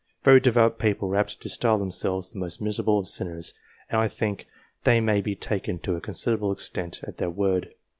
[0.23, 3.53] Very devout people are apt to style themselves the most miserable of sinners,
[3.87, 4.47] and I think
[4.83, 6.51] they may be taken to a considerable.
[6.51, 7.75] extent at their word.